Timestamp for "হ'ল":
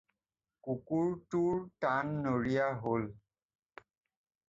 2.87-3.09